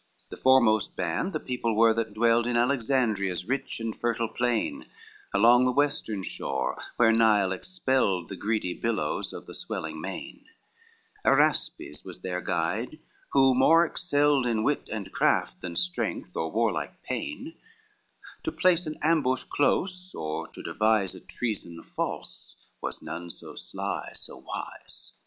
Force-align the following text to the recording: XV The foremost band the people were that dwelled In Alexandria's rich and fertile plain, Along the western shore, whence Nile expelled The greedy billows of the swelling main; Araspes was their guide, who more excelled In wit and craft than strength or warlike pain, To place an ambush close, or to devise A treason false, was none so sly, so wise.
XV 0.01 0.29
The 0.31 0.37
foremost 0.41 0.95
band 0.95 1.31
the 1.31 1.39
people 1.39 1.75
were 1.75 1.93
that 1.93 2.11
dwelled 2.15 2.47
In 2.47 2.57
Alexandria's 2.57 3.45
rich 3.45 3.79
and 3.79 3.95
fertile 3.95 4.29
plain, 4.29 4.87
Along 5.31 5.63
the 5.63 5.71
western 5.71 6.23
shore, 6.23 6.81
whence 6.97 7.19
Nile 7.19 7.51
expelled 7.51 8.27
The 8.27 8.35
greedy 8.35 8.73
billows 8.73 9.31
of 9.31 9.45
the 9.45 9.53
swelling 9.53 10.01
main; 10.01 10.45
Araspes 11.23 12.03
was 12.03 12.21
their 12.21 12.41
guide, 12.41 12.97
who 13.33 13.53
more 13.53 13.85
excelled 13.85 14.47
In 14.47 14.63
wit 14.63 14.89
and 14.91 15.11
craft 15.11 15.61
than 15.61 15.75
strength 15.75 16.35
or 16.35 16.51
warlike 16.51 17.03
pain, 17.03 17.53
To 18.41 18.51
place 18.51 18.87
an 18.87 18.97
ambush 19.03 19.43
close, 19.55 20.15
or 20.15 20.47
to 20.47 20.63
devise 20.63 21.13
A 21.13 21.19
treason 21.19 21.83
false, 21.83 22.55
was 22.81 23.03
none 23.03 23.29
so 23.29 23.53
sly, 23.53 24.13
so 24.15 24.37
wise. 24.37 25.13